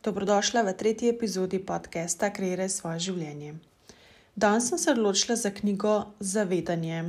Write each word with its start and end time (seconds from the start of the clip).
Dobrodošla 0.00 0.62
v 0.62 0.72
tretji 0.72 1.08
epizodi 1.12 1.58
podcasta 1.60 2.30
Kreiraj 2.32 2.70
svoje 2.72 3.02
življenje. 3.04 3.50
Danes 4.32 4.70
sem 4.70 4.78
se 4.80 4.94
odločila 4.94 5.34
za 5.36 5.50
knjigo 5.52 5.90
Zavedanje 6.20 7.02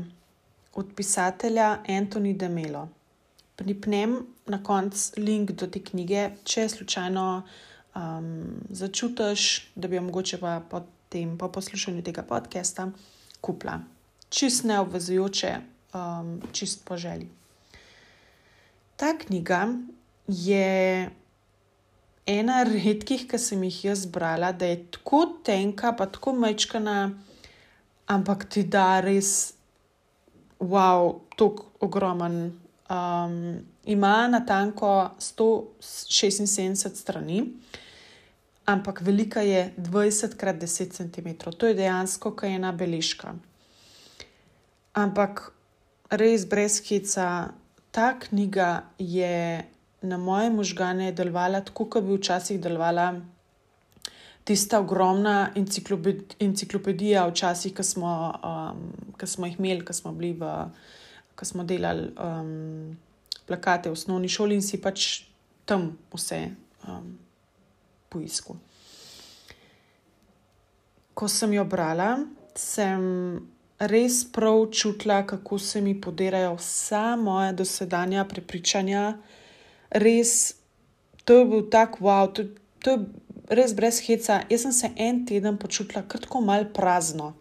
od 0.76 0.90
pisatelja 0.92 1.78
Antoni 1.88 2.34
Demelo. 2.36 2.90
Pripnem 3.56 4.18
na 4.44 4.60
koncu 4.60 5.24
link 5.24 5.54
do 5.56 5.70
te 5.72 5.80
knjige, 5.80 6.26
če 6.44 6.66
slučajno 6.68 7.24
um, 7.96 8.28
začutiš, 8.68 9.72
da 9.76 9.88
bi 9.88 9.96
jo 9.96 10.04
mogoče 10.10 10.42
pa 10.44 10.58
po, 10.60 10.84
tem, 11.08 11.38
po 11.40 11.48
poslušanju 11.48 12.04
tega 12.04 12.28
podcasta 12.28 12.90
kupila. 13.40 13.78
Čist 14.28 14.68
neobvezujoče, 14.68 15.54
um, 15.96 16.36
čist 16.52 16.84
po 16.84 17.00
želji. 17.00 17.32
Ta 19.00 19.16
knjiga 19.16 19.64
je 20.28 21.08
ena 22.32 22.62
redkih, 22.68 23.28
ki 23.30 23.40
sem 23.40 23.64
jih 23.68 23.78
jaz 23.90 24.06
brala, 24.08 24.52
da 24.52 24.70
je 24.70 24.80
tako 24.96 25.26
tenka, 25.46 25.92
pa 25.98 26.08
tako 26.08 26.34
mečkana, 26.38 27.12
ampak 28.08 28.46
ti 28.50 28.64
da 28.64 29.02
res, 29.04 29.54
wow, 30.60 31.20
tako 31.38 31.70
ogromen. 31.88 32.40
Um, 32.92 33.36
ima 33.86 34.28
na 34.28 34.42
tanko 34.46 35.12
176 35.20 36.96
strani, 36.96 37.46
ampak 38.66 39.02
velika 39.02 39.42
je 39.42 39.74
20 39.78 40.36
x 40.36 40.44
10 40.60 40.92
cm. 40.98 41.30
To 41.58 41.68
je 41.68 41.74
dejansko 41.74 42.36
kaj 42.36 42.56
ena 42.56 42.72
beležka. 42.72 43.34
Ampak 44.94 45.54
res 46.12 46.46
brez 46.46 46.82
hica, 46.84 47.54
ta 47.92 48.20
knjiga 48.20 48.84
je 49.00 49.64
na 50.02 50.18
moje 50.18 50.50
možgane 50.50 51.12
delovala 51.12 51.62
tako, 51.62 51.86
kot 51.86 52.04
bi 52.04 52.18
včasih 52.18 52.62
delovala 52.62 53.14
tista 54.44 54.80
ogromna 54.80 55.52
enciklopedija, 56.40 57.28
včasih, 57.28 57.76
ki 57.76 57.84
smo, 57.84 58.34
um, 58.44 58.82
smo 59.26 59.46
jih 59.46 59.60
imeli, 59.60 59.86
ki 59.86 59.94
smo 59.94 60.12
bili 60.12 60.34
v, 60.40 60.50
ki 61.38 61.46
smo 61.46 61.64
delali 61.64 62.10
um, 62.18 62.98
plakate 63.48 63.90
v 63.90 63.94
osnovni 63.94 64.30
šoli 64.30 64.58
in 64.58 64.66
si 64.66 64.82
pač 64.82 65.24
tam 65.66 65.92
vse 66.14 66.42
um, 66.88 67.14
poiskal. 68.10 68.58
Ko 71.14 71.28
sem 71.30 71.54
jo 71.54 71.66
brala, 71.70 72.16
sem 72.58 73.02
res 73.92 74.24
prav 74.34 74.72
čutila, 74.74 75.22
kako 75.28 75.60
se 75.60 75.82
mi 75.82 75.94
podirajo 76.02 76.56
vsa 76.58 77.16
moja 77.16 77.52
dosedanja 77.54 78.26
prepričanja 78.26 79.14
res, 79.92 80.56
to 81.26 81.42
je 81.42 81.46
bil 81.46 81.68
tak 81.70 82.00
wow, 82.00 82.32
to, 82.34 82.48
to 82.84 82.96
je 82.96 83.00
res 83.52 83.76
brez 83.76 84.02
heca. 84.06 84.42
Jaz 84.50 84.66
sem 84.66 84.74
se 84.74 84.92
en 84.96 85.26
teden 85.26 85.58
počutila 85.58 86.04
tako 86.08 86.42
malo 86.42 86.66
prazno, 86.74 87.34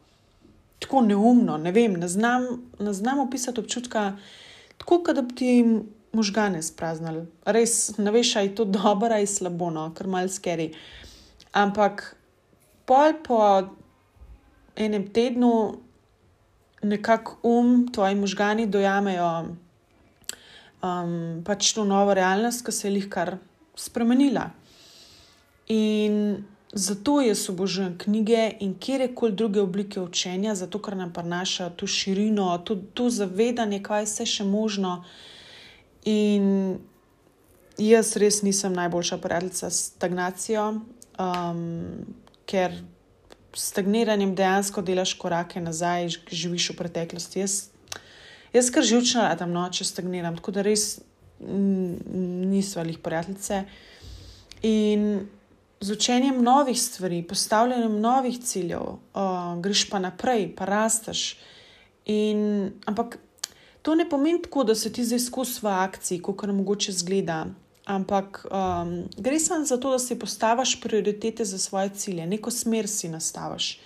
tako 0.79 1.01
neumno, 1.07 1.57
ne 1.59 1.73
vem, 1.73 1.97
ne 2.01 2.09
znam, 2.09 2.47
ne 2.81 2.93
znam 2.93 3.19
opisati 3.19 3.61
občutka, 3.61 4.17
tako 4.79 5.13
da 5.13 5.23
bi 5.23 5.35
ti 5.35 5.53
možgane 6.13 6.63
spraznili. 6.63 7.27
Res 7.45 7.99
ne 7.99 8.11
veš, 8.11 8.37
je 8.37 8.55
to 8.55 8.65
dobro 8.65 9.15
ali 9.15 9.27
slabo, 9.27 9.71
no, 9.71 9.91
kar 9.95 10.07
mal 10.07 10.29
skeri. 10.29 10.73
Ampak 11.53 12.17
pol 12.87 13.15
po 13.25 13.39
enem 14.77 15.07
tednu. 15.13 15.79
Nekako 16.83 17.37
um, 17.45 17.89
tvoji 17.93 18.15
možgani 18.17 18.65
dojamejo 18.67 19.53
um, 20.83 21.43
pač 21.45 21.73
to 21.77 21.85
novo 21.85 22.15
realnost, 22.15 22.65
ki 22.67 22.73
se 22.73 22.89
je 22.89 22.95
lihkar 22.95 23.37
spremenila. 23.77 24.51
In 25.71 26.45
zato 26.73 27.21
jaz 27.21 27.49
obožujem 27.51 27.97
knjige 27.99 28.51
in 28.61 28.75
kjerkoli 28.79 29.33
druge 29.33 29.61
oblike 29.61 30.01
učenja, 30.01 30.55
zato 30.55 30.79
ker 30.83 30.97
nam 30.97 31.13
prinašajo 31.13 31.71
to 31.71 31.87
širino, 31.87 32.53
to, 32.65 32.77
to 32.95 33.11
zavedanje, 33.11 33.83
kaj 33.83 34.07
vse 34.07 34.27
še 34.27 34.47
možno. 34.47 35.01
In 36.05 36.79
jaz 37.79 38.15
res 38.17 38.43
nisem 38.43 38.73
najboljša 38.73 39.19
prijateljica 39.19 39.71
s 39.71 39.93
stagnacijo, 39.93 40.67
um, 41.19 41.61
ker 42.47 42.75
s 43.55 43.71
stagniranjem 43.73 44.35
dejansko 44.35 44.83
delaš 44.83 45.15
korake 45.19 45.61
nazaj, 45.61 46.09
živiš 46.31 46.71
v 46.71 46.77
preteklosti. 46.83 47.43
Jaz 47.43 47.70
Jaz 48.53 48.71
kar 48.75 48.83
živčno 48.83 49.23
radam, 49.23 49.53
no, 49.55 49.63
če 49.71 49.85
stagniram, 49.87 50.37
tako 50.41 50.53
da 50.57 50.65
res 50.67 50.99
nismo 51.41 52.83
ali 52.83 52.97
prijateljice. 52.99 53.63
In 54.63 55.29
z 55.81 55.93
učenjem 55.93 56.43
novih 56.45 56.83
stvari, 56.83 57.23
postavljanjem 57.23 58.01
novih 58.01 58.41
ciljev, 58.45 58.83
uh, 58.83 59.55
greš 59.63 59.87
pa 59.91 59.99
naprej, 59.99 60.51
pa 60.57 60.65
rasteš. 60.65 61.39
In, 62.05 62.73
ampak 62.87 63.19
to 63.83 63.95
ne 63.95 64.09
pomeni 64.09 64.43
tako, 64.43 64.65
da 64.65 64.75
se 64.75 64.93
ti 64.93 65.05
zdaj 65.05 65.19
skozi 65.19 65.61
v 65.63 65.71
akciji, 65.73 66.23
kot 66.23 66.43
nam 66.47 66.61
mogoče 66.61 66.93
zgleda. 66.93 67.47
Ampak 67.87 68.45
um, 68.51 69.09
gre 69.17 69.39
samo 69.39 69.65
za 69.65 69.79
to, 69.81 69.91
da 69.91 69.99
si 69.99 70.19
postaviš 70.19 70.81
prioritete 70.81 71.45
za 71.45 71.59
svoje 71.59 71.89
cilje, 71.89 72.27
neko 72.27 72.51
smer 72.51 72.89
si 72.89 73.09
nastaviš. 73.09 73.79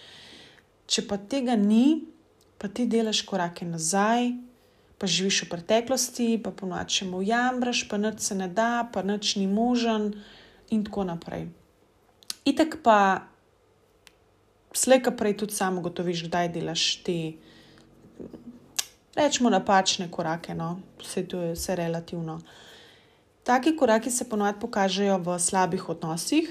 Če 0.87 1.07
pa 1.09 1.17
tega 1.17 1.57
ni, 1.57 2.03
pa 2.59 2.69
ti 2.69 2.89
delaš 2.91 3.23
korake 3.23 3.65
nazaj, 3.65 4.33
pa 5.05 5.09
živiš 5.13 5.45
v 5.45 5.49
preteklosti, 5.53 6.41
pa 6.41 6.49
ponoči 6.49 7.05
mu 7.05 7.21
jamraš, 7.21 7.85
pa 7.85 8.01
noč 8.01 8.25
se 8.25 8.33
ne 8.33 8.49
da, 8.49 8.89
pa 8.89 9.05
noč 9.05 9.37
ni 9.37 9.45
možen, 9.45 10.17
in 10.73 10.81
tako 10.81 11.05
naprej. 11.05 11.53
Itek 12.49 12.81
pa, 12.81 13.29
slejka 14.73 15.13
prej 15.13 15.37
tudi 15.37 15.53
samo 15.53 15.85
gotoviš, 15.85 16.25
kdaj 16.25 16.49
delaš 16.57 17.05
te, 17.05 17.37
rečemo, 19.13 19.53
napačne 19.53 20.09
korake, 20.09 20.57
no, 20.57 20.81
vse 21.05 21.29
to 21.29 21.45
je 21.45 21.53
vse 21.53 21.77
relativno. 21.77 22.41
Taki 23.45 23.77
koraki 23.77 24.09
se 24.09 24.25
ponovadi 24.25 24.57
pokažejo 24.57 25.21
v 25.21 25.37
slabih 25.37 25.85
odnosih, 25.93 26.49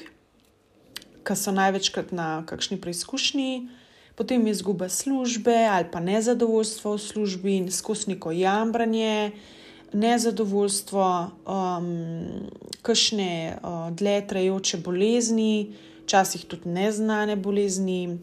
ki 1.26 1.34
so 1.34 1.50
največkrat 1.50 2.14
na 2.14 2.46
kakšni 2.46 2.78
preizkušnji 2.78 3.82
potem 4.16 4.48
izguba 4.48 4.90
službe 4.90 5.56
ali 5.72 5.86
pa 5.92 6.00
nezadovoljstvo 6.00 6.94
v 6.94 7.00
službi 7.00 7.56
in 7.58 7.72
skozi 7.72 8.10
neko 8.10 8.32
jamranje, 8.32 9.32
nezadovoljstvo, 9.94 11.32
um, 11.46 11.90
kakšne 12.82 13.58
uh, 13.64 13.96
dlje 13.96 14.28
trajajoče 14.28 14.78
bolezni, 14.78 15.76
včasih 16.04 16.46
tudi 16.46 16.70
neznane 16.70 17.36
bolezni. 17.36 18.18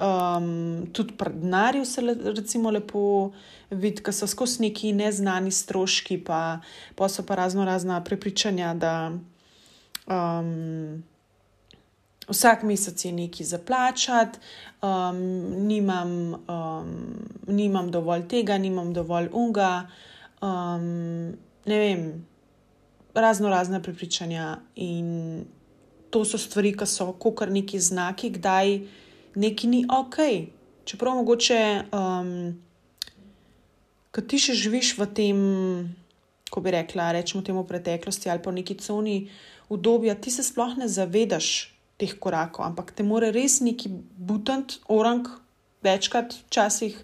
Um, 0.00 0.86
tudi 0.92 1.12
pri 1.12 1.32
denarju 1.34 1.84
se 1.84 2.00
le, 2.00 2.14
recimo 2.24 2.70
lepo 2.70 3.32
vidi, 3.70 4.02
da 4.02 4.12
so 4.12 4.26
skozi 4.26 4.62
neki 4.62 4.92
neznani 4.92 5.50
stroški, 5.52 6.18
pa, 6.24 6.60
pa 6.96 7.08
so 7.08 7.22
pa 7.22 7.34
razno 7.34 7.64
razna 7.64 8.00
prepričanja, 8.04 8.74
da 8.74 9.12
um, 10.06 11.02
vsak 12.30 12.62
mesec 12.62 13.04
je 13.04 13.12
nekaj 13.12 13.46
za 13.46 13.58
plačati, 13.58 14.38
um, 14.82 15.18
nimam, 15.66 16.34
um, 16.34 16.90
nimam 17.46 17.90
dovolj 17.90 18.28
tega, 18.28 18.58
nimam 18.58 18.92
dovolj 18.94 19.28
unga. 19.32 19.88
Um, 20.42 21.34
ne 21.66 21.78
vem, 21.78 22.26
razno 23.14 23.48
razne 23.48 23.82
prepričanja 23.82 24.58
in 24.76 25.44
to 26.10 26.24
so 26.24 26.38
stvari, 26.38 26.72
ki 26.76 26.86
so 26.86 27.12
kot 27.12 27.48
neki 27.50 27.80
znaki, 27.80 28.30
kdaj 28.30 28.80
nekaj 29.34 29.70
ni 29.70 29.84
ok. 29.90 30.16
Čeprav 30.84 31.14
mogoče, 31.20 31.82
um, 31.94 32.54
ki 34.10 34.26
ti 34.26 34.38
še 34.38 34.54
živiš 34.58 34.96
v 34.98 35.06
tem, 35.14 35.42
ko 36.50 36.62
bi 36.62 36.72
rekla, 36.74 37.12
rečemo 37.14 37.44
temu 37.46 37.62
preteklosti 37.66 38.30
ali 38.30 38.42
pa 38.42 38.50
v 38.50 38.58
neki 38.58 38.74
coni 38.82 39.28
obdobja, 39.70 40.16
ti 40.18 40.30
se 40.34 40.42
sploh 40.42 40.74
ne 40.80 40.88
zavedaš 40.90 41.79
teh 42.00 42.16
korakov, 42.16 42.64
ampak 42.64 42.94
te 42.96 43.04
more 43.04 43.28
res 43.34 43.60
neki 43.60 43.90
butant, 44.16 44.78
orang, 44.88 45.28
večkrat, 45.84 46.34
včasih, 46.48 46.96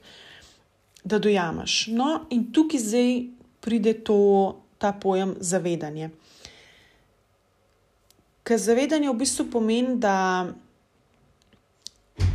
da 1.04 1.20
dojamaš. 1.22 1.86
No, 1.94 2.26
in 2.34 2.48
tukaj 2.52 2.80
zdaj 2.82 3.10
pride 3.60 3.94
to, 4.04 4.18
ta 4.78 4.92
pojem 4.92 5.36
zavedanje. 5.40 6.10
Ker 8.46 8.58
zavedanje 8.62 9.10
v 9.10 9.18
bistvu 9.18 9.46
pomeni, 9.50 9.96
da 9.98 10.46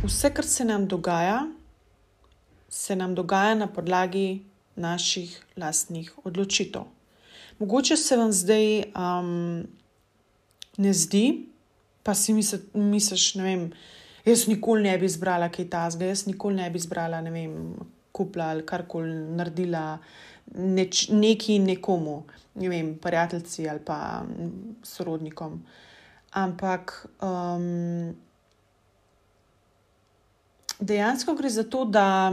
vse, 0.04 0.32
kar 0.34 0.44
se 0.44 0.64
nam 0.64 0.86
dogaja, 0.88 1.46
se 2.68 2.96
nam 2.96 3.14
dogaja 3.14 3.54
na 3.54 3.68
podlagi 3.68 4.42
naših 4.76 5.36
lastnih 5.56 6.12
odločitev. 6.24 6.88
Mogoče 7.58 7.96
se 7.96 8.16
vam 8.16 8.32
zdaj 8.32 8.82
um, 8.96 9.66
ne 10.76 10.92
zdi, 10.92 11.51
pa 12.02 12.14
si 12.14 12.34
misliš, 12.74 13.34
ne 13.38 13.44
vem, 13.44 13.64
jaz 14.24 14.46
nikoli 14.48 14.82
ne 14.88 14.96
bi 14.98 15.06
izbrala 15.06 15.48
kaj 15.52 15.68
tasga, 15.70 16.08
jaz 16.10 16.26
nikoli 16.26 16.58
ne 16.58 16.70
bi 16.70 16.80
izbrala, 16.82 17.20
ne 17.20 17.30
vem, 17.30 17.56
kupla 18.12 18.50
ali 18.52 18.66
karkoli 18.66 19.14
naredila 19.38 19.98
neč, 20.54 21.08
neki 21.08 21.58
nekomu, 21.62 22.22
ne 22.54 22.68
vem, 22.68 22.94
prijatelji 22.98 23.68
ali 23.70 23.80
pa 23.86 24.22
sorodnikom. 24.82 25.62
ampak 26.32 27.06
um, 27.20 28.14
dejansko 30.80 31.34
gre 31.34 31.48
za 31.48 31.64
to, 31.64 31.84
da 31.84 32.32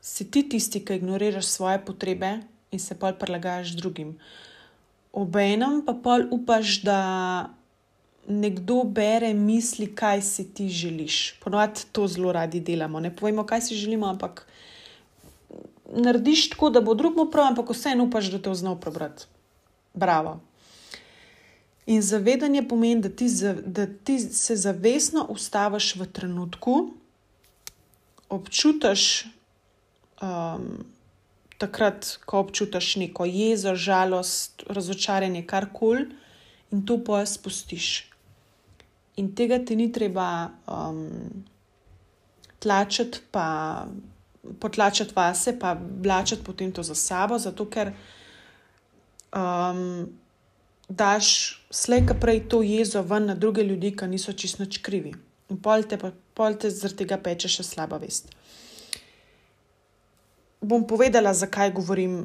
si 0.00 0.30
ti 0.30 0.42
tisti, 0.48 0.84
ki 0.84 0.98
ignoriraš 0.98 1.46
svoje 1.46 1.84
potrebe 1.84 2.38
in 2.70 2.78
se 2.78 2.94
pol 2.98 3.14
prilagajaš 3.18 3.74
drugim. 3.78 4.16
Obenem 5.12 5.82
pa 5.86 5.94
pol 5.94 6.26
upaš, 6.30 6.80
da 6.82 6.98
nekdo 8.28 8.84
bere 8.84 9.34
misli, 9.34 9.94
kaj 9.94 10.22
si 10.22 10.46
ti 10.54 10.68
želiš. 10.68 11.34
Ponovadi 11.40 11.80
to 11.92 12.06
zelo 12.08 12.32
radi 12.32 12.60
delamo. 12.60 13.00
Ne 13.00 13.16
povemo, 13.16 13.46
kaj 13.46 13.60
si 13.60 13.74
želimo, 13.74 14.06
ampak 14.06 14.46
narediš 15.92 16.48
tako, 16.50 16.70
da 16.70 16.80
bo 16.80 16.94
drugemu 16.94 17.30
prav, 17.30 17.46
ampak 17.46 17.70
vseeno 17.70 18.04
upaš, 18.04 18.30
da 18.30 18.42
te 18.42 18.48
bo 18.48 18.54
znal 18.54 18.80
prebrati. 18.80 19.24
Bravo. 19.94 20.40
In 21.86 22.02
zavedanje 22.02 22.68
pomeni, 22.68 23.00
da 23.00 23.08
ti, 23.08 23.28
da 23.66 23.86
ti 23.86 24.18
se 24.20 24.56
zavestno 24.56 25.26
ustaviš 25.28 25.96
v 25.96 26.06
trenutku, 26.06 26.92
občutiš 28.28 29.26
um, 30.22 30.84
takrat, 31.58 32.18
ko 32.24 32.38
občutiš 32.38 32.96
neko 32.96 33.24
jezo, 33.24 33.74
žalost, 33.74 34.62
razočaranje, 34.68 35.42
karkoli, 35.46 36.06
in 36.72 36.86
to 36.86 36.98
poje 37.04 37.26
spustiš. 37.26 38.11
In 39.16 39.34
tega 39.36 39.58
ti 39.64 39.76
ni 39.76 39.90
treba 39.92 40.48
um, 40.66 41.04
tlačiti, 42.58 43.20
pa 43.30 43.84
potlačiti 44.60 45.12
vase, 45.16 45.58
pa 45.58 45.76
vlačiti 45.76 46.44
potem 46.44 46.72
to 46.72 46.82
za 46.82 46.94
sabo, 46.94 47.38
zato 47.38 47.66
ker 47.70 47.92
um, 49.36 50.08
daš 50.88 51.60
slejka 51.70 52.14
prej 52.14 52.48
to 52.48 52.62
jezo 52.62 53.02
ven 53.02 53.26
na 53.26 53.34
druge 53.34 53.62
ljudi, 53.62 53.96
ki 53.96 54.08
niso 54.08 54.32
čisto 54.32 54.64
krivi. 54.82 55.14
In 55.50 55.60
pol 55.60 55.84
te, 55.84 55.98
pol 56.34 56.56
te 56.56 56.70
zaradi 56.70 57.04
tega 57.04 57.18
peče 57.18 57.48
še 57.48 57.62
slaba 57.66 57.98
vest. 58.00 58.32
Bom 60.62 60.86
povedala, 60.86 61.34
zakaj 61.34 61.72
govorim 61.74 62.22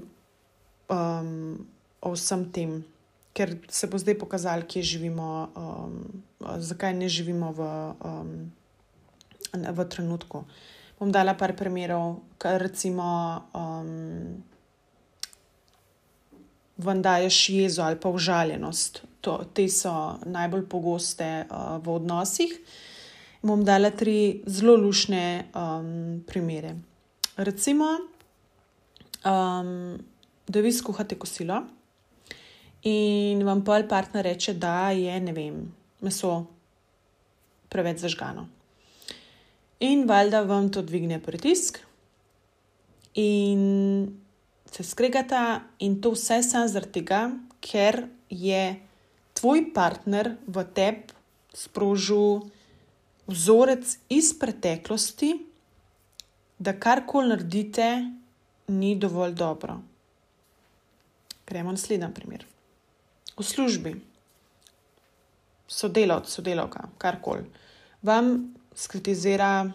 um, 0.88 1.66
o 2.02 2.14
vsem 2.14 2.46
tem, 2.54 2.84
ker 3.38 3.54
se 3.70 3.88
bo 3.88 4.00
zdaj 4.02 4.18
pokazalo, 4.18 4.66
kje 4.66 4.82
živimo, 4.98 5.30
um, 5.54 5.98
zakaj 6.58 6.96
ne 6.98 7.10
živimo 7.10 7.52
v, 7.54 7.68
um, 8.02 8.32
v 9.54 9.86
trenutku. 9.86 10.42
Bom 10.98 11.14
dala 11.14 11.38
par 11.38 11.54
primerov, 11.54 12.18
kar 12.42 12.58
recimo. 12.62 13.06
Um, 13.54 14.42
vam 16.78 17.02
daješ 17.02 17.38
jezo 17.50 17.82
ali 17.82 17.98
pa 18.02 18.10
užaljenost. 18.10 19.02
To, 19.22 19.40
te 19.54 19.66
so 19.70 20.18
najbolj 20.26 20.66
pogoste 20.70 21.46
uh, 21.46 21.78
v 21.82 21.96
odnosih. 22.02 22.54
Bom 23.42 23.64
dala 23.66 23.92
tri 23.94 24.42
zelo 24.46 24.76
lušne 24.78 25.50
um, 25.54 26.22
primere. 26.28 26.76
Recimo, 27.38 27.86
um, 29.26 29.98
da 30.48 30.62
vi 30.62 30.74
skuhate 30.74 31.18
kosilo 31.20 31.62
in 32.88 33.44
vam 33.46 33.64
pol 33.66 33.88
partner 33.90 34.26
reče, 34.26 34.54
da 34.54 34.92
je 34.96 35.18
vem, 35.34 35.60
meso 36.02 36.46
preveč 37.70 38.04
zažgano. 38.06 38.48
In 39.80 40.08
valjda 40.10 40.42
vam 40.48 40.72
to 40.74 40.82
dvigne 40.82 41.20
pritisk, 41.24 41.80
in 43.18 44.18
se 44.72 44.84
skregata 44.84 45.62
in 45.80 46.02
to 46.02 46.14
vse 46.16 46.42
samo 46.44 46.68
zaradi 46.68 47.00
tega, 47.00 47.22
ker 47.62 48.06
je 48.30 48.64
tvoj 49.38 49.68
partner 49.74 50.36
v 50.48 50.64
tebi 50.74 51.16
sprožil 51.54 52.48
vzorec 53.28 53.98
iz 54.14 54.32
preteklosti, 54.40 55.34
da 56.60 56.74
karkoli 56.74 57.34
naredite, 57.34 57.88
ni 58.68 58.96
dovolj 58.96 59.34
dobro. 59.34 59.80
Gremo 61.48 61.72
na 61.72 61.78
naslednji 61.78 62.14
primer. 62.14 62.46
V 63.38 63.46
službi, 63.46 63.94
sodelavec, 65.68 66.30
sodelavka, 66.30 66.88
karkoli, 66.98 67.46
vam 68.02 68.54
skritizira 68.76 69.68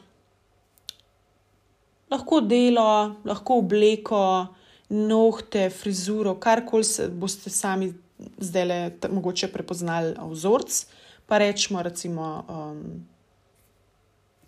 lahko 2.11 2.41
delo, 2.41 3.17
lahko 3.25 3.61
obleko, 3.63 4.23
nohte, 4.91 5.69
frizuro, 5.71 6.35
karkoli 6.41 7.09
boste 7.17 7.51
sami 7.51 7.93
zdaj 8.39 8.65
le 8.65 8.81
mogoče 9.11 9.49
prepoznali 9.53 10.15
vzorc, 10.19 10.85
pa 11.27 11.39
rečemo, 11.39 11.83
recimo, 11.83 12.45
um, 12.49 13.07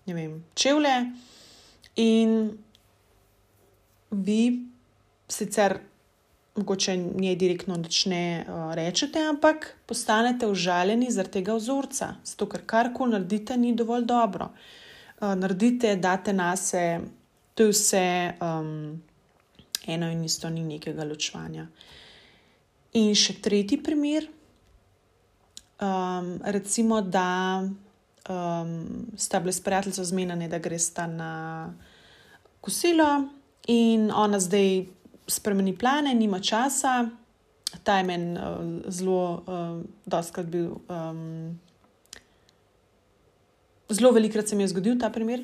ne 0.06 0.14
vem, 0.14 0.44
čevlje. 0.54 0.94
In 1.96 2.58
vi 4.10 4.68
sicer 5.28 5.78
mogoče 6.56 6.96
njej 6.96 7.36
direktno 7.36 7.76
ne 8.06 8.46
uh, 8.48 8.74
rečete, 8.74 9.18
ampak 9.18 9.76
postanete 9.86 10.46
užaljeni 10.46 11.10
zaradi 11.10 11.32
tega 11.32 11.54
vzorca, 11.54 12.14
zato 12.24 12.46
ker 12.48 12.62
karkoli 12.66 13.12
naredite, 13.12 13.56
ni 13.56 13.74
dovolj 13.74 14.04
dobro. 14.04 14.50
Uh, 15.20 15.34
naredite, 15.34 15.96
date 15.96 16.32
nase, 16.32 17.00
to 17.54 17.62
je 17.62 17.68
vse. 17.70 18.06
Um, 18.40 19.02
eno 19.86 20.10
in 20.10 20.24
isto 20.24 20.50
ni 20.50 20.62
nekega 20.64 21.04
ločevanja. 21.04 21.66
In 22.94 23.14
še 23.18 23.38
tretji 23.42 23.80
primer, 23.82 24.26
um, 25.82 26.30
recimo, 26.54 27.00
da 27.02 27.60
um, 27.64 28.74
sta 29.18 29.40
bili 29.40 29.52
s 29.52 29.62
prijateljem 29.64 30.06
zmenjeni, 30.10 30.48
da 30.48 30.58
gre 30.62 30.78
sta 30.78 31.06
na 31.10 31.32
kosilo, 32.64 33.08
in 33.68 34.10
ona 34.14 34.40
zdaj 34.40 34.84
spremeni 35.26 35.76
plane, 35.78 36.14
nima 36.14 36.40
časa. 36.40 37.08
Ta 37.82 37.98
je 37.98 38.04
meni 38.04 38.38
uh, 38.38 38.82
zelo, 38.88 39.42
uh, 39.46 39.82
doskrat 40.06 40.46
bil. 40.46 40.76
Um, 40.88 41.58
zelo 43.88 44.12
velikrat 44.12 44.48
se 44.48 44.56
mi 44.56 44.62
je 44.62 44.68
zgodil 44.68 44.98
ta 45.00 45.10
primer. 45.10 45.42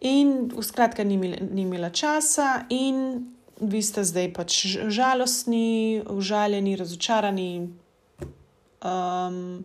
In 0.00 0.50
v 0.52 0.62
skratka, 0.62 1.04
ni, 1.04 1.16
ni 1.16 1.62
imela 1.62 1.90
časa, 1.90 2.66
in 2.68 3.24
vi 3.60 3.80
ste 3.82 4.04
zdaj 4.04 4.28
pač 4.36 4.52
žalostni, 4.92 6.02
užaljeni, 6.04 6.76
razočarani. 6.76 7.72
Um, 8.84 9.64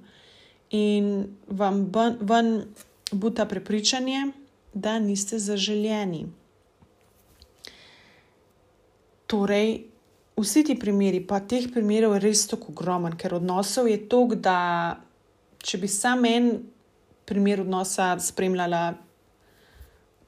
in 0.71 1.35
vam 1.47 1.91
ven 2.21 2.71
buta 3.11 3.45
prepričanje, 3.45 4.31
da 4.73 4.99
niste 4.99 5.39
zaželjeni. 5.39 6.29
Torej, 9.31 9.69
vsi 10.35 10.63
ti 10.67 10.75
primeri, 10.79 11.21
pa 11.23 11.39
teh 11.39 11.69
primerov 11.71 12.17
je 12.17 12.25
res 12.25 12.43
tako 12.51 12.73
ogromen, 12.73 13.15
ker 13.15 13.37
odnosov 13.37 13.87
je 13.87 14.01
toliko, 14.11 14.41
da 14.43 14.57
če 15.63 15.79
bi 15.79 15.87
sam 15.87 16.25
en 16.27 16.51
primer 17.29 17.61
odnosa 17.63 18.11
spremljala 18.19 18.91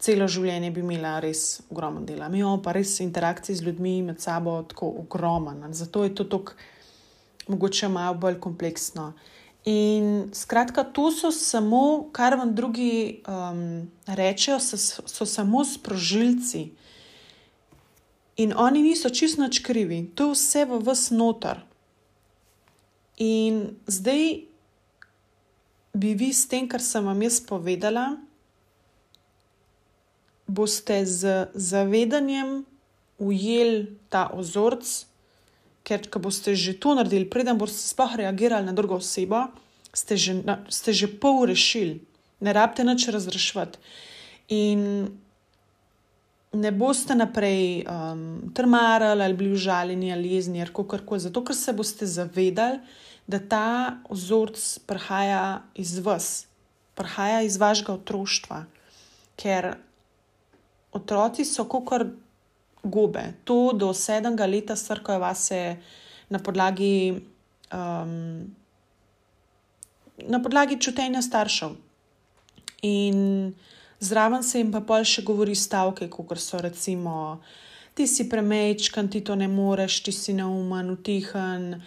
celo 0.03 0.27
življenje 0.27 0.71
bi 0.75 0.83
imela 0.83 1.17
res 1.23 1.61
ogromno 1.71 2.03
dela. 2.07 2.27
Mi 2.31 2.41
imamo 2.41 2.61
pa 2.63 2.73
res 2.75 2.97
interakcije 3.03 3.55
z 3.59 3.67
ljudmi 3.67 4.01
med 4.09 4.19
sabo 4.23 4.57
tako 4.67 4.89
ogromno, 5.03 5.69
zato 5.71 6.03
je 6.03 6.13
to 6.15 6.27
tako 6.31 6.57
mogoče 7.47 7.89
malo 7.91 8.17
bolj 8.19 8.39
kompleksno. 8.43 9.13
In 9.67 10.29
skratka, 10.35 10.83
to 10.83 11.07
so 11.11 11.31
samo, 11.31 12.09
kar 12.11 12.35
vam 12.35 12.51
drugi 12.55 13.23
um, 13.23 13.87
rečejo, 14.07 14.59
so, 14.59 14.77
so 15.07 15.27
samo 15.27 15.63
sprožilci. 15.63 16.65
In 18.37 18.53
oni 18.57 18.81
niso 18.81 19.09
čisto 19.13 19.41
nič 19.45 19.61
krivi, 19.61 20.09
to 20.17 20.31
je 20.31 20.33
vse 20.33 20.61
v 20.65 20.81
vas 20.81 21.13
noter. 21.13 21.61
In 23.21 23.77
zdaj 23.85 24.49
bi 25.93 26.11
vi 26.17 26.33
s 26.33 26.49
tem, 26.49 26.65
kar 26.65 26.81
sem 26.81 27.05
vam 27.05 27.21
jaz 27.21 27.37
povedala, 27.45 28.17
boste 30.49 31.05
z 31.05 31.53
zavedanjem 31.53 32.65
ujeli 33.21 33.93
ta 34.09 34.33
ozorc, 34.33 35.05
ker 35.85 36.01
ko 36.09 36.17
boste 36.17 36.57
že 36.57 36.73
to 36.73 36.97
naredili, 36.97 37.29
preden 37.29 37.61
boste 37.61 37.85
sploh 37.85 38.17
reagirali 38.17 38.65
na 38.65 38.73
drugo 38.73 38.97
osebo, 38.97 39.53
ste 39.93 40.17
že, 40.17 40.41
ste 40.73 40.89
že 40.89 41.07
pol 41.07 41.45
rešili, 41.45 42.01
ne 42.41 42.49
rabite 42.49 42.81
nič 42.81 43.13
razrešiti. 43.13 43.77
In 44.49 45.13
ne 46.53 46.71
boste 46.71 47.15
naprej 47.15 47.83
um, 47.85 48.51
trmarali 48.55 49.23
ali 49.23 49.33
bili 49.33 49.53
užaljeni 49.53 50.13
ali 50.13 50.31
jezni, 50.31 50.61
ali 50.61 50.73
kako 50.73 50.97
koli, 51.05 51.19
zato 51.19 51.43
ker 51.45 51.55
se 51.55 51.73
boste 51.73 52.05
zavedali, 52.05 52.79
da 53.27 53.39
ta 53.39 53.97
ozorc 54.09 54.79
prihaja 54.87 55.61
iz 55.75 55.99
vas, 55.99 56.47
prihaja 56.95 57.41
iz 57.41 57.57
vašega 57.57 57.93
otroštva. 57.93 58.65
Ker 59.35 59.73
otroci 60.91 61.45
so 61.45 61.65
kot 61.65 62.07
gobe. 62.83 63.33
To 63.43 63.73
do 63.73 63.93
sedmega 63.93 64.45
leta 64.45 64.75
strkajo 64.75 65.19
vase 65.19 65.77
na 66.29 66.39
podlagi 66.39 67.23
um, 67.73 68.53
na 70.17 70.41
podlagi 70.43 70.79
čutenja 70.79 71.21
staršev. 71.21 71.71
In 72.81 73.53
zraven 74.03 74.43
se 74.43 74.59
jim 74.59 74.71
pa 74.71 74.81
pol 74.81 75.05
še 75.07 75.23
govori 75.25 75.55
stavke, 75.55 76.09
kot 76.11 76.37
so 76.41 76.59
recimo, 76.61 77.41
ti 77.93 78.07
si 78.07 78.27
premečkan, 78.29 79.09
ti 79.09 79.21
to 79.21 79.35
ne 79.35 79.47
moreš, 79.47 80.01
ti 80.03 80.11
si 80.11 80.33
neumen, 80.33 80.91
utihan. 80.93 81.81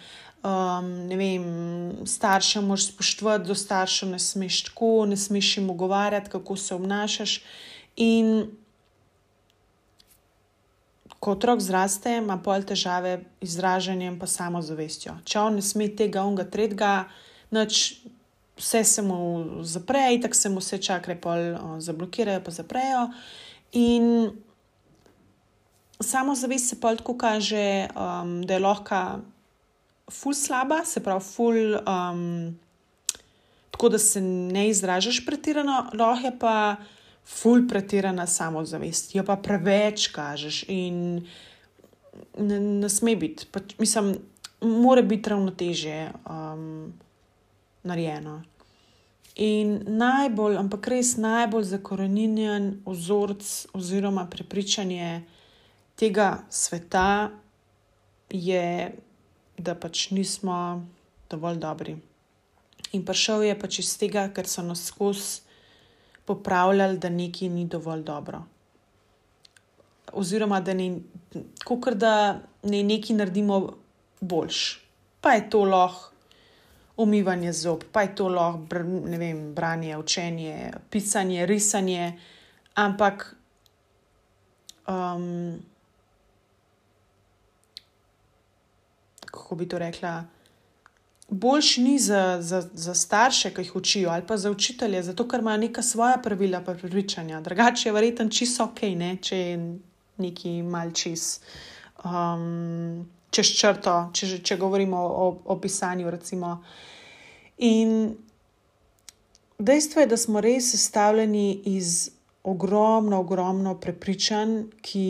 Um, 0.47 0.91
ne 1.09 1.17
vem, 1.17 1.47
starše 2.07 2.61
moraš 2.61 2.91
spoštovati, 2.91 3.47
do 3.47 3.55
staršev 3.57 4.13
ne 4.13 4.19
smeš 4.19 4.61
tako, 4.69 5.05
ne 5.09 5.17
smeš 5.17 5.57
jim 5.57 5.69
ogovarjati, 5.73 6.29
kako 6.31 6.55
se 6.55 6.75
obnašaš. 6.75 7.41
In 7.97 8.47
ko 11.19 11.33
otrok 11.33 11.59
zraste, 11.59 12.19
ima 12.21 12.37
pol 12.37 12.63
težave 12.63 13.17
z 13.41 13.49
izražanjem, 13.49 14.19
pa 14.19 14.29
samo 14.29 14.61
zavestjo. 14.61 15.17
Če 15.25 15.39
on 15.41 15.57
ne 15.57 15.65
sme 15.65 15.89
tega, 15.89 16.23
on 16.23 16.37
ga 16.37 16.45
tretjega, 16.45 17.07
noč 17.51 17.97
vse 18.57 18.83
se 18.83 19.01
mu 19.01 19.63
zapre, 19.63 20.19
tako 20.21 20.35
se 20.35 20.49
mu 20.49 20.59
vse 20.63 20.81
čakre, 20.81 21.15
pol 21.15 21.55
zablokirajo, 21.79 22.43
pa 22.43 22.51
zaprejo. 22.51 23.07
In 23.71 24.31
samo 25.99 26.35
zavest 26.35 26.69
se 26.69 26.79
pol 26.81 26.97
tako 26.97 27.17
kaže, 27.17 27.87
um, 27.95 28.39
da 28.45 28.53
je 28.53 28.63
lahko 28.63 29.01
ful 30.11 30.33
slaba, 30.33 30.83
se 30.85 31.03
pravi, 31.03 31.23
ful. 31.23 31.77
Um, 31.83 32.57
Tako 33.77 33.89
da 33.89 33.99
se 33.99 34.21
ne 34.21 34.69
izražaš 34.69 35.25
pretirano, 35.25 35.85
lahko 35.93 36.25
je 36.25 36.39
pa 36.39 36.75
ful 37.25 37.67
pretirana 37.69 38.27
samozavest, 38.27 39.15
jo 39.15 39.21
pa 39.23 39.35
preveč 39.35 40.07
kažeš 40.07 40.63
in 40.67 41.27
ne, 42.39 42.59
ne 42.59 42.89
sme 42.89 43.15
biti. 43.15 43.45
Pa, 43.51 43.59
mislim, 43.77 44.15
mora 44.61 45.01
biti 45.01 45.29
ravnoteže 45.29 46.09
um, 46.25 46.93
narejeno. 47.87 48.41
In 49.37 49.83
najbolj, 49.85 50.57
ampak 50.57 50.87
res 50.89 51.13
najbolj 51.21 51.67
zakorenjen 51.69 52.71
vzorc 52.85 53.45
oziroma 53.77 54.25
prepričanje 54.25 55.21
tega 55.95 56.39
sveta 56.49 57.29
je, 58.33 58.91
da 59.57 59.75
pač 59.77 60.09
nismo 60.09 60.57
dovolj 61.29 61.61
dobri. 61.61 61.95
In 62.97 63.05
prišel 63.05 63.45
je 63.45 63.59
pač 63.59 63.79
iz 63.83 63.93
tega, 64.01 64.27
ker 64.33 64.49
so 64.49 64.65
nas 64.65 64.81
skozi 64.89 65.45
popravljali, 66.25 66.97
da 66.97 67.09
nekaj 67.09 67.49
ni 67.49 67.65
dovolj 67.69 68.03
dobro. 68.09 68.41
Oziroma, 70.17 70.63
da 70.65 70.73
ne, 70.73 70.91
kukr, 71.65 71.93
da 71.93 72.41
ne 72.63 72.83
nekaj 72.83 73.21
naredimo 73.21 73.61
boljš. 74.21 74.79
Pa 75.21 75.37
je 75.37 75.49
to 75.49 75.63
lahko 75.63 76.16
umivanje 76.97 77.53
zob, 77.53 77.83
pa 77.91 78.01
je 78.01 78.15
to 78.15 78.27
lahko 78.29 78.57
br, 78.69 78.81
vem, 79.17 79.53
branje, 79.53 79.97
učenje, 79.97 80.71
pisanje, 80.89 81.45
risanje, 81.45 82.13
ampak. 82.75 83.35
Um, 84.87 85.59
kako 89.25 89.55
bi 89.55 89.67
to 89.67 89.79
rekla? 89.79 90.23
boljši 91.29 91.81
ni 91.81 91.99
za, 91.99 92.37
za, 92.41 92.69
za 92.73 92.95
starše, 92.95 93.53
ki 93.53 93.61
jih 93.61 93.75
učijo, 93.75 94.09
ali 94.09 94.23
pa 94.27 94.37
za 94.37 94.51
učitelje, 94.51 95.03
zato 95.03 95.27
ker 95.27 95.39
imajo 95.39 95.57
neka 95.57 95.81
svoja 95.81 96.17
pravila, 96.23 96.61
pa 96.61 96.73
prepričanja. 96.73 97.41
Drugače 97.41 97.89
je 97.89 97.93
verjetno 97.93 98.29
čisto 98.29 98.63
ok, 98.63 98.81
ne? 98.81 99.17
če 99.21 99.37
je 99.37 99.79
neki 100.17 100.61
malčis. 100.63 101.39
Um, 102.03 103.09
čez 103.31 103.53
črto, 103.59 103.95
če, 104.13 104.39
če 104.43 104.57
govorimo 104.57 104.97
o, 104.97 105.27
o 105.45 105.57
pisanju. 105.61 106.09
Recimo. 106.11 106.57
In 107.57 108.15
dejstvo 109.59 110.01
je, 110.01 110.11
da 110.13 110.17
smo 110.17 110.41
res 110.41 110.71
sestavljeni 110.71 111.61
iz 111.65 112.11
ogromno, 112.47 113.19
ogromno 113.19 113.75
prepričanj, 113.79 114.59
ki 114.81 115.07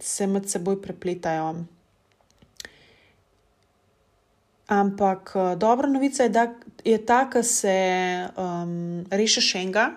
se 0.00 0.26
med 0.26 0.48
seboj 0.50 0.80
prepletajo. 0.82 1.52
Ampak 4.70 5.32
uh, 5.34 5.52
dobra 5.58 5.88
novica 5.90 6.22
je, 6.22 6.32
da 6.34 6.46
je 6.84 6.98
ta, 7.06 7.24
da 7.32 7.42
se 7.42 7.76
um, 8.36 9.04
rešiš 9.10 9.54
enega, 9.60 9.90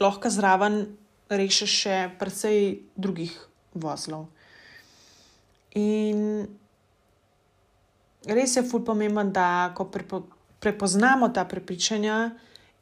lahko 0.00 0.30
zraven 0.30 0.84
rešiš 1.28 1.76
še 1.82 1.96
precej 2.20 2.60
drugih 2.96 3.32
vozlov. 3.74 4.28
In 5.78 6.48
res 8.26 8.56
je 8.56 8.64
ful 8.66 8.82
pomemben, 8.84 9.30
da 9.32 9.70
ko 9.78 9.86
prepo, 9.92 10.24
prepoznamo 10.58 11.30
ta 11.30 11.46
prepričanja, 11.46 12.18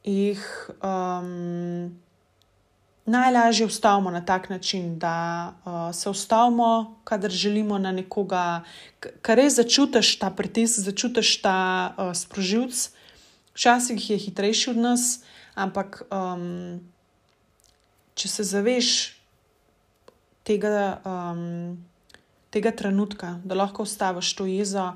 jih. 0.03 0.43
Um, 0.81 1.95
najlažje 3.07 3.65
ustavimo 3.65 4.11
na 4.11 4.25
tak 4.25 4.49
način, 4.49 4.99
da 4.99 5.53
uh, 5.65 5.95
se 5.95 6.09
ustavimo, 6.09 6.99
kadar 7.03 7.31
želimo 7.31 7.77
na 7.77 7.91
nekoga, 7.91 8.63
kar 8.99 9.37
res 9.37 9.55
začutiš 9.55 10.19
ta 10.19 10.29
pritisk, 10.29 10.79
začutiš 10.79 11.41
ta 11.41 11.93
uh, 11.97 12.11
sprožilc. 12.15 12.89
Včasih 13.53 14.09
je 14.09 14.17
hitrejši 14.17 14.69
od 14.69 14.77
nas, 14.77 15.23
ampak 15.55 16.03
um, 16.11 16.79
če 18.13 18.27
se 18.27 18.43
zaveš 18.43 18.89
tega, 20.43 20.99
um, 21.05 21.77
tega 22.57 22.73
trenutka, 22.73 23.37
da 23.45 23.55
lahko 23.61 23.85
ustaviš 23.87 24.33
to 24.35 24.49
jezo. 24.49 24.91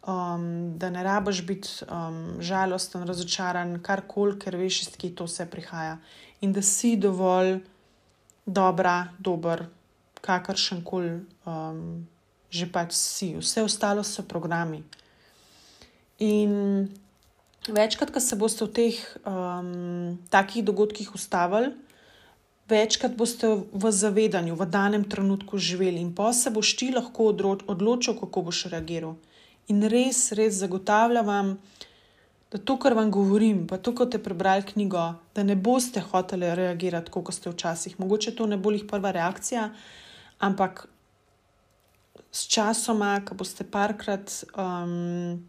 Um, 0.00 0.78
da 0.80 0.88
ne 0.88 1.02
rabiš 1.04 1.42
biti 1.44 1.84
um, 1.84 2.38
žalosten, 2.40 3.02
razočaran, 3.04 3.74
karkoli, 3.84 4.38
ker 4.40 4.56
veš, 4.56 4.78
iz 4.86 4.94
kje 4.96 5.10
to 5.18 5.26
vse 5.28 5.44
prihaja 5.44 5.98
in 6.40 6.54
da 6.56 6.62
si 6.62 6.94
dovolj 6.96 7.58
dobra, 8.46 9.12
dober, 9.18 9.66
kakršen 10.20 10.80
koli 10.84 11.20
um, 11.44 12.06
že 12.50 12.66
pač 12.66 12.96
si. 12.96 13.36
Vse 13.38 13.62
ostalo 13.62 14.02
so 14.02 14.24
programi. 14.26 14.82
In 16.18 16.90
večkrat, 17.68 18.10
ko 18.10 18.20
se 18.20 18.36
boste 18.36 18.66
v 18.66 18.72
teh 18.74 18.96
um, 19.22 20.18
takih 20.32 20.66
dogodkih 20.66 21.14
ustavili, 21.14 21.70
večkrat 22.70 23.16
boste 23.18 23.48
v 23.72 23.90
zavedanju, 23.92 24.54
v 24.54 24.66
danem 24.66 25.04
trenutku 25.04 25.58
živeli 25.58 26.00
in 26.00 26.14
pa 26.14 26.32
se 26.32 26.50
boš 26.50 26.76
ti 26.76 26.90
lahko 26.94 27.30
odločil, 27.66 28.16
kako 28.20 28.42
boš 28.50 28.64
reagiral. 28.72 29.16
In 29.68 29.82
res, 29.86 30.32
res 30.32 30.58
zagotavljam 30.62 31.26
vam, 31.26 31.50
da 32.50 32.58
to, 32.58 32.74
kar 32.78 32.94
vam 32.98 33.10
govorim, 33.14 33.66
pa 33.70 33.78
to, 33.78 33.94
ko 33.94 34.06
ste 34.08 34.18
prebrali 34.22 34.66
knjigo, 34.66 35.02
da 35.34 35.42
ne 35.46 35.54
boste 35.54 36.02
hoteli 36.02 36.48
reagirati, 36.58 37.10
kot 37.10 37.34
ste 37.34 37.52
včasih. 37.52 37.98
Mogoče 38.00 38.34
to 38.34 38.46
ne 38.50 38.58
bo 38.58 38.72
jih 38.74 38.86
prva 38.90 39.12
reakcija, 39.14 39.68
ampak 40.42 40.88
s 42.32 42.46
časoma, 42.50 43.20
ko 43.26 43.34
boste 43.38 43.66
parkrat 43.66 44.32
um, 44.54 45.42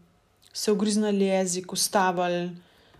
se 0.52 0.72
ugriznili 0.72 1.30
jezik, 1.30 1.72
ustavili, 1.72 2.52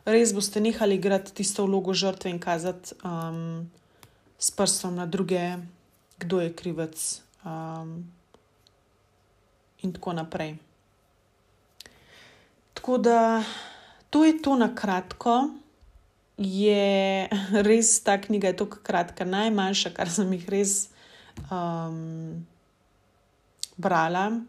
res 0.07 0.35
boste 0.35 0.61
nehali 0.61 0.99
igrati 0.99 1.35
tisto 1.35 1.67
vlogo 1.67 1.95
žrtve 1.95 2.31
in 2.31 2.41
kazati 2.43 2.95
um, 3.05 3.71
s 4.43 4.51
prstom 4.51 4.99
na 4.99 5.07
druge, 5.07 5.55
kdo 6.19 6.41
je 6.43 6.51
krivec. 6.51 7.23
Um, 7.47 8.11
in 9.83 9.93
tako 9.93 10.13
naprej. 10.13 10.57
Tako 12.75 12.99
da 12.99 13.43
to 14.11 14.25
je 14.25 14.43
to 14.43 14.57
na 14.57 14.75
kratko. 14.75 15.51
Je 16.39 17.29
res 17.69 18.01
ta 18.03 18.19
knjiga, 18.21 18.51
je 18.51 18.57
tako 18.57 18.83
kratka, 18.83 19.25
najmanjša, 19.25 19.95
kar 19.95 20.11
sem 20.11 20.33
jih 20.33 20.49
res 20.49 20.89
um, 21.51 22.43
brala. 23.77 24.41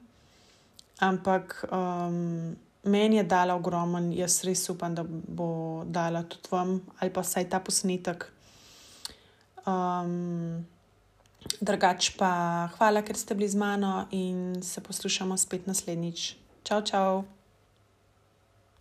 Ampak 0.99 1.65
um, 1.69 2.55
meni 2.83 3.21
je 3.21 3.23
dala 3.23 3.55
ogromen, 3.55 4.13
jaz 4.13 4.41
res 4.47 4.65
upam, 4.69 4.95
da 4.95 5.03
bo 5.05 5.83
dala 5.85 6.23
tudi 6.23 6.49
vam 6.51 6.79
ali 6.99 7.13
pa 7.13 7.21
vsaj 7.21 7.49
ta 7.49 7.59
posnetek. 7.59 8.32
Um, 9.67 10.65
drugač 11.61 12.13
pa 12.19 12.67
hvala, 12.77 13.03
ker 13.03 13.15
ste 13.19 13.35
bili 13.35 13.49
z 13.49 13.55
mano 13.59 14.07
in 14.11 14.61
se 14.63 14.81
poslušamo 14.81 15.37
spet 15.37 15.67
naslednjič. 15.67 16.35
Čau, 16.63 16.81
čau! 16.81 17.23